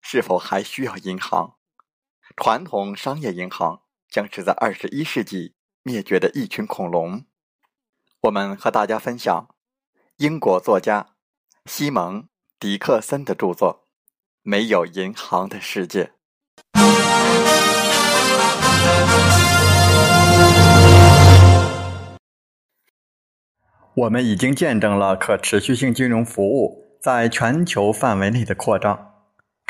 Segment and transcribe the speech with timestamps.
[0.00, 1.56] 是否还需要银行？
[2.36, 7.24] 传统商业银行将是在二十一世纪灭绝的一群恐龙。
[8.22, 9.48] 我们和大家分享
[10.16, 11.14] 英国作家
[11.66, 12.22] 西蒙·
[12.58, 13.86] 迪克森的著作
[14.42, 16.04] 《没有银行的世界》。
[23.94, 29.09] 我们已经见证了可持续性金融服务在全球范围内的扩张。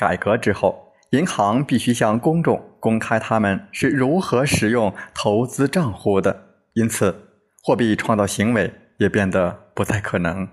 [0.00, 7.14] 改革之后，银行必须向公众公开他们是如何使用投资账户的，因此，
[7.62, 10.48] 货币创造行为也变得不再可能。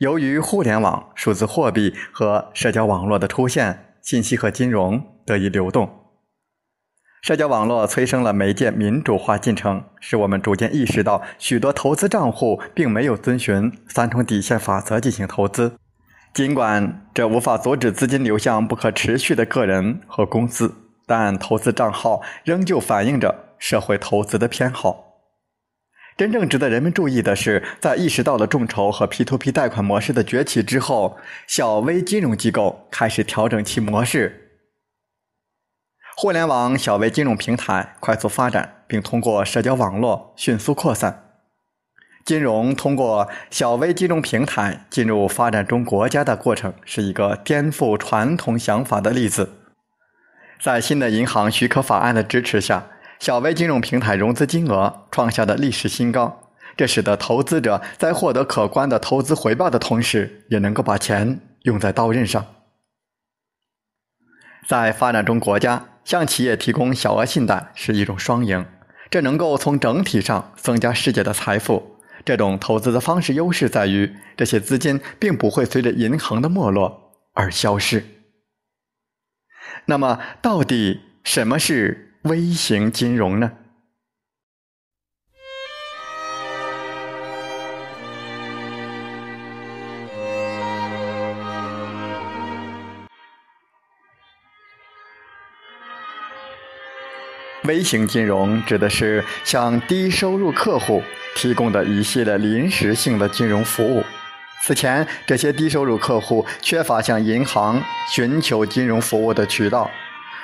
[0.00, 5.88] 由于互联网、数字货币和社交网络的出现，信息和金融得以流动。
[7.22, 15.76] 社交网络催生了媒介民主化进程，使我们逐渐意识到，许多投资账户并没有遵循三重底线法则进行投资。
[16.36, 20.70] 尽管这无法阻止资金流向不可持续的个人和公司，
[21.06, 25.22] 但投资账号仍旧反映着社会投资的偏好。
[26.14, 31.16] 真正值得人们注意的是，在意识到了众筹和 P2P 贷款模式的崛起之后，
[31.46, 34.60] 小微金融机构开始调整其模式。
[36.18, 41.25] 互联网小微金融平台快速发展，并通过社交网络迅速扩散。
[42.26, 49.52] 金融通过小微金融平台进入发展中国家的过程，是一个颠覆传统想法的例子。
[50.60, 52.88] 在新的银行许可法案的支持下，
[53.20, 62.44] 小微金融平台融资金额创下了历史新高，这使得投资者在获得可观的投资回报的同时，也能够把钱用在刀刃上。
[64.66, 68.66] 在发展中国家，向企业提供小额信贷是一种双赢，
[69.08, 71.92] 这能够从整体上增加世界的财富。
[72.26, 78.04] 这种投资的方式优势在于，这些资金并不会随着银行的没落而消失。
[79.84, 83.52] 那么，到底什么是微型金融呢？
[97.66, 101.02] 微型金融指的是向低收入客户
[101.34, 104.02] 提供的一系列临时性的金融服务。
[104.62, 109.90] 此前，这些低收入客户缺乏向银行寻求金融服务的渠道。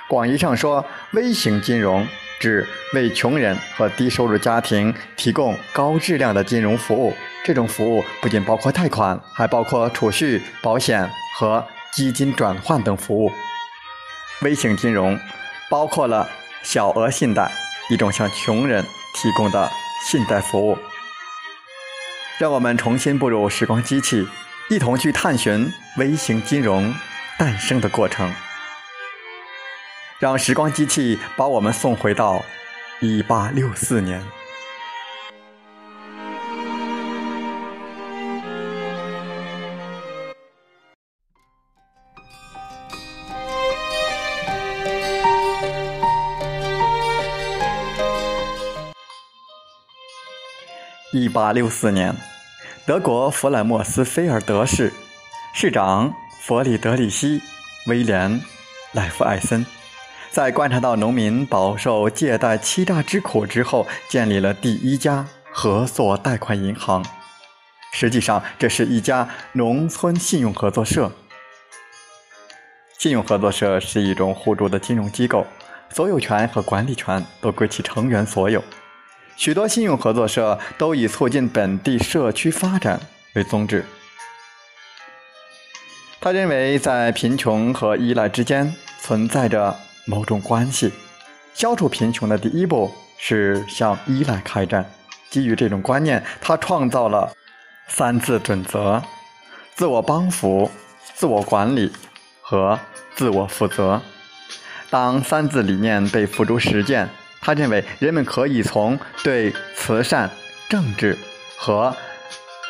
[0.09, 2.07] 广义上说，微型金融
[2.39, 7.15] 指为穷人和低收入家庭提供高质量的金融服务。
[7.45, 13.31] 这种服务不仅包括贷款，还包括储蓄、保险和基金转换等服务。
[14.43, 15.19] 微型金融
[15.71, 16.29] 包括了。
[16.63, 17.51] 小额信贷，
[17.91, 19.71] 一种向穷人提供的
[20.07, 20.79] 信贷服务。
[22.39, 24.27] 让我们重新步入时光机器，
[24.71, 26.93] 一同去探寻微型金融
[27.39, 28.33] 诞生的过程。
[30.19, 32.43] 让时光机器把我们送回到
[33.01, 34.23] 一八六四年。
[51.23, 52.13] 一八六四年，
[52.85, 54.93] 德国弗莱莫斯菲尔德市
[55.55, 57.39] 市长弗里德里希·
[57.87, 58.41] 威廉·
[58.91, 59.65] 赖夫艾森，
[60.33, 67.05] 在观察到农民饱受借贷欺诈之苦之后，建立了第一家合作贷款银行。
[67.93, 71.13] 实际上，这是一家农村信用合作社。
[72.99, 75.47] 信用合作社是一种互助的金融机构，
[75.91, 78.61] 所有权和管理权都归其成员所有。
[79.37, 83.01] 许多信用合作社都以促进本地社区发展
[83.35, 83.85] 为宗旨。
[86.21, 89.77] 他认为，在贫穷和依赖之间存在着
[90.07, 90.93] 某种关系。
[91.55, 94.89] 消除贫穷的第一步是向依赖开战。
[95.29, 97.33] 基于这种观念，他创造了。
[97.89, 99.03] 三字准则：
[99.75, 100.71] 自我帮扶、
[101.15, 101.93] 自我管理
[102.41, 102.79] 和
[103.17, 104.01] 自我负责。
[104.89, 107.09] 当三字理念被付诸实践，
[107.43, 110.31] 他认为人们可以从对慈善、
[110.69, 111.19] 政治
[111.59, 111.95] 和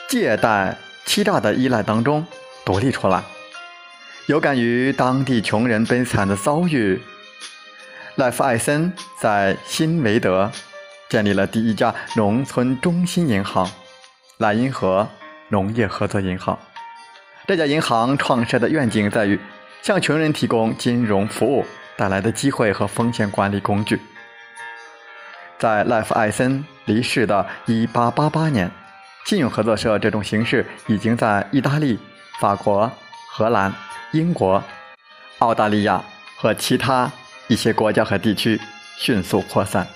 [0.08, 2.26] 借贷欺诈的依赖当中
[2.64, 3.22] 独立出来。
[4.26, 7.00] 有感于当地穷人悲惨的遭遇，
[8.14, 10.50] 赖夫艾森在新维德
[11.08, 13.70] 建立了第一家农村中心银行。
[14.38, 15.06] 莱茵河
[15.48, 16.58] 农业合作银行，
[17.46, 19.38] 这家银行创设的愿景在于
[19.82, 21.66] 向穷人提供金融服务
[21.96, 24.00] 带来的机会和风险管理工具。
[25.62, 28.68] 在赖夫·艾森离世的1888年，
[29.24, 31.96] 信用合作社这种形式已经在意大利、
[32.40, 32.90] 法国、
[33.30, 33.72] 荷兰、
[34.10, 34.60] 英国、
[35.38, 36.02] 澳大利亚
[36.36, 37.08] 和其他
[37.46, 38.60] 一些国家和地区
[38.98, 39.86] 迅速扩散。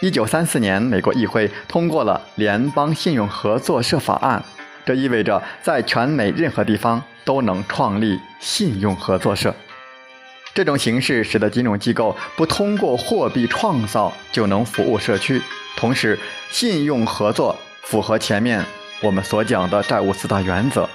[0.00, 4.44] 一九三四年，美国议会通过了联邦信用合作社法案，
[4.84, 9.54] 这意味着在全美任何地方都能创立信用合作社。
[10.54, 15.40] 这种形式使得金融机构不通过货币创造就能服务社区，
[15.76, 16.18] 同时
[16.50, 18.64] 信用合作符合前面
[19.02, 20.88] 我们所讲的债务四大原则。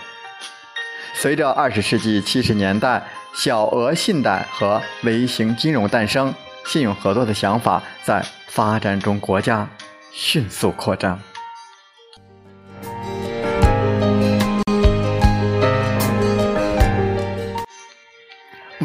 [1.14, 3.02] 随着二十世纪七十年代
[3.34, 6.34] 小额信贷和微型金融诞生。
[6.66, 9.70] 信用合作的想法在发展中国家
[10.12, 11.20] 迅速扩张。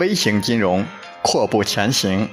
[0.01, 0.85] 微型金融
[1.21, 2.27] 阔步前行。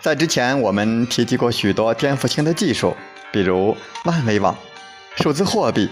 [0.00, 2.96] 在之前，我们提及过许多颠覆性的技术，
[3.32, 4.56] 比如万维网、
[5.16, 5.90] 数字货币、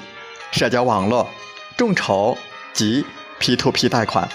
[0.53, 1.29] 社交网络、
[1.77, 2.39] 众筹
[2.73, 3.05] 及
[3.41, 4.29] P2P 贷款。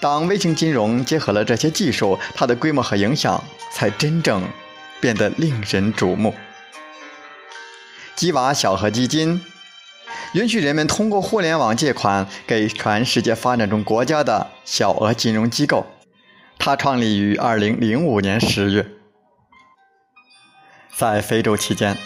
[0.00, 4.42] 当微型金融结合了这些技术，它的规模和影响才真正
[5.00, 6.34] 变得令人瞩目。
[8.16, 9.40] 基瓦小额基金
[10.32, 15.86] 允许人们通过互联网借款给全世界发展中国家的小额金融机构。
[16.58, 18.86] 它创立于2005年10月，
[20.96, 21.96] 在非洲期间，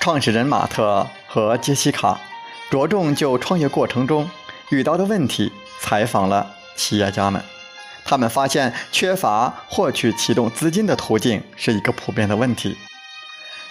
[0.00, 2.20] 创始人马特和杰西卡
[2.70, 4.28] 着重就创业过程中
[4.70, 6.54] 遇到的问题采访了。
[6.76, 7.44] 企业家们，
[8.06, 12.78] 他们发现缺乏获取启动资金的途径是一个普遍的问题。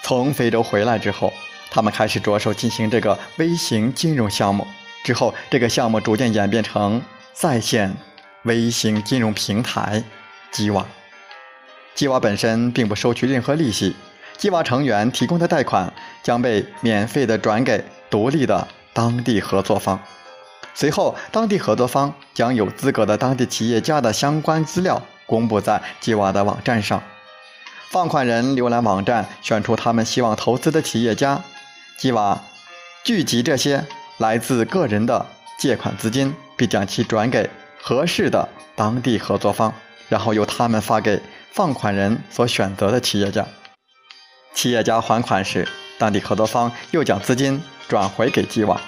[0.03, 1.33] 从非洲回来之后，
[1.71, 4.65] 他们开始着手进行这个微型金融项目。
[5.03, 7.01] 之后，这个项目逐渐演变成
[7.33, 7.95] 在线
[8.43, 10.03] 微型金融平台——
[10.51, 10.85] 基瓦。
[11.95, 13.95] 基瓦本身并不收取任何利息，
[14.37, 15.91] 基瓦成员提供的贷款
[16.23, 19.99] 将被免费的转给独立的当地合作方。
[20.73, 27.01] 随后，当地合作方将有资格的当地企业家的相关资料公布在基瓦的网站上。
[27.89, 31.41] 放款人浏览网站，选出他们希望投资的企业家。
[31.99, 32.41] 吉瓦
[33.03, 33.83] 聚集这些
[34.19, 35.25] 来自个人的
[35.59, 37.49] 借款资金，并将其转给
[37.81, 39.73] 合适的当地合作方，
[40.07, 43.45] 然后由他们发给放款人所选择的企业家。
[44.53, 48.79] 企业家还款时，当地合作方又将资金转回给基瓦。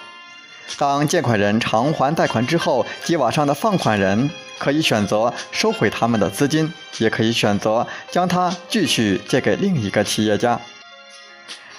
[0.78, 10.58] 当借款人偿还贷款之后，基瓦上的放款人可以选择收回他们的资金，也可以选择将它继续借给另一个企业家。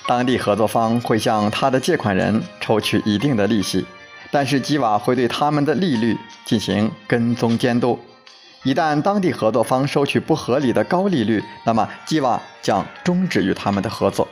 [0.07, 3.85] 当地合作方会向他的借款人抽取一定的利息，
[4.31, 7.99] 但是基瓦会对他们的利率进行跟踪监督。
[8.65, 14.29] 一旦当地合作方收取不合理的高利率，那么基瓦将终止与他们的合作。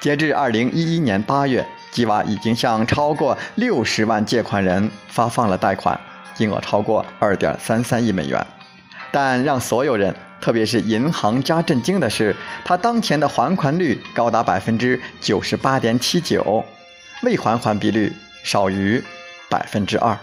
[0.00, 1.66] 截至二零一一年八月。
[1.92, 5.98] 基瓦已经向超过六十万借款人发放了贷款，
[6.34, 8.46] 金额超过二点三三亿美元。
[9.10, 16.64] 但让所有人，特别是银行家震惊的是，他当前的还款率高达百分之九十八点七九，
[17.22, 18.12] 未还款比率
[18.42, 19.02] 少于
[19.48, 20.16] 百分之二。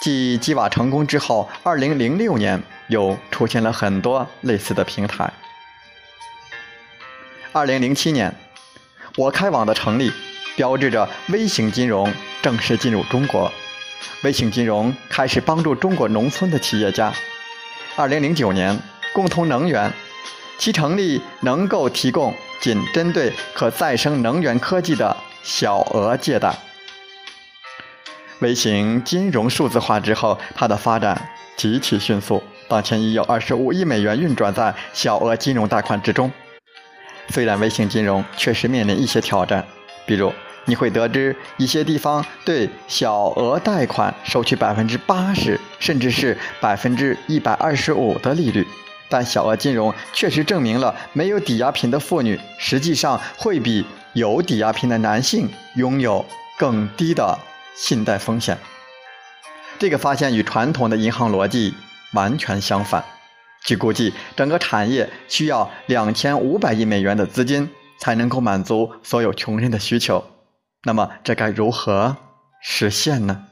[0.00, 5.32] 继基瓦成功之后，二零零六年又出现了很多类似的平台。
[7.52, 8.34] 二零零七年。
[9.16, 10.12] 我开网的成立，
[10.54, 13.50] 标志着微型金融正式进入中国。
[14.22, 17.12] 微型金融开始帮助中国农村的企业家。
[18.00, 18.80] 二零零九年，
[19.12, 19.92] 共同能源
[20.56, 26.58] 其成立能够提供仅针对可再生能源科技的小额借贷。
[28.38, 36.32] 微型金融数字化之后，它的发展极其迅速，当前已有二十五亿美元运转在小额金融贷款之中。
[37.28, 39.62] 虽然微型金融确实面临一些挑战，
[40.06, 40.32] 比如
[40.70, 48.64] 你会得知一些地方对小额贷款收取百分之八十，甚至是百分之一百二十五的利率，
[49.08, 56.24] 但小额金融确实证明了没有抵押品的妇女实际上会比有抵押品的男性拥有
[56.56, 57.36] 更低的。
[57.74, 58.58] 信贷风险，
[59.78, 61.74] 这个发现与传统的银行逻辑
[62.12, 63.02] 完全相反。
[63.64, 70.22] 据估计，整个产业需要两千五百亿美元的资金才能够满足所有穷人的需求。
[70.82, 72.16] 那么，这该如何
[72.62, 73.44] 实现呢？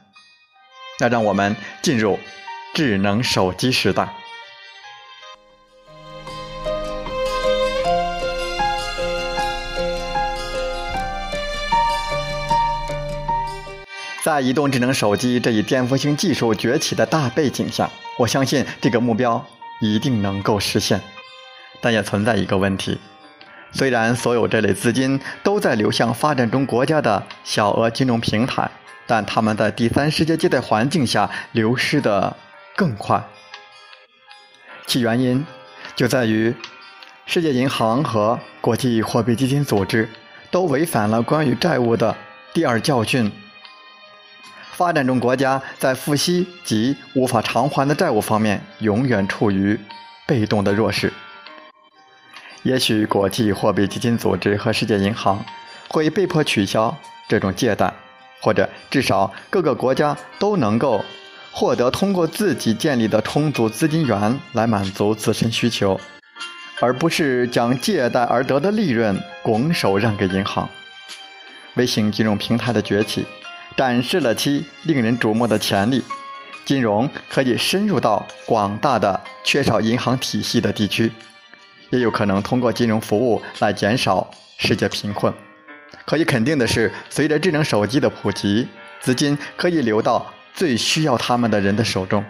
[0.99, 2.17] 那让我们进入
[2.73, 4.09] 智能手机时代。
[14.23, 19.45] 在移动智能手机这一颠覆性技术崛起的大背景下，我相信这个目标
[19.81, 20.99] 一定能够实现。
[21.79, 22.99] 但也存在一个问题：
[23.71, 28.69] 虽然所有这类资金都在流向发展中国家的小额金融平台，
[29.05, 32.35] 但他们在第三世界借贷环境下流失的
[32.75, 33.23] 更快。
[34.87, 35.45] 其原因
[35.95, 36.55] 就在于，
[37.25, 40.09] 世界银行和国际货币基金组织
[40.49, 42.15] 都违反了关于债务的
[42.53, 43.31] 第二教训。
[44.71, 49.79] 发展中国家在付息及无法偿还的债务方面永远处于
[50.25, 51.13] 被动的弱势。
[52.63, 55.43] 也许国际货币基金组织和世界银行
[55.87, 56.95] 会被迫取消
[57.27, 57.93] 这种借贷，
[58.41, 61.03] 或者至少各个国家都能够
[61.51, 65.99] 获得通过自己建立的充足资金源来满足自身需求，
[66.79, 70.69] 而不是将借贷而得的利润拱手让给银行。
[71.75, 73.25] 微型金融平台的崛起。
[73.77, 76.03] 展示了其令人瞩目的潜力，
[76.65, 81.09] 金融可以深入到广大的缺少银行体系的地区，
[81.89, 85.33] 也有可能通过金融服务来减少世界贫困。
[86.05, 88.67] 可以肯定的是，随着智能手机的普及，
[88.99, 92.23] 资金可以流到最需要他们的人的手中。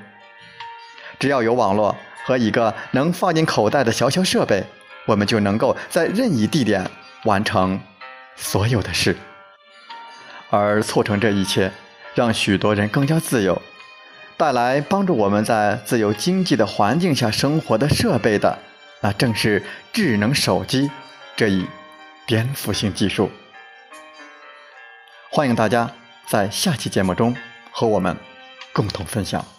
[1.18, 4.64] 只要有网络和一个能放进口袋的小小设备，
[5.06, 6.90] 我们就能够在任意地点
[7.26, 7.80] 完成
[8.36, 9.16] 所有的事。
[10.50, 11.72] 而促成这一切，
[12.16, 13.62] 让许多人更加自由，
[14.38, 18.58] 带来帮助我们在自由经济的环境下生活的设备的，
[19.02, 19.64] 那正是
[19.94, 20.90] 智能手机
[21.36, 21.66] 这一
[22.28, 23.30] 颠覆性技术。
[25.32, 25.90] 欢迎大家
[26.28, 27.36] 在下期节目中
[27.72, 28.16] 和我们
[28.74, 29.59] 共同分享。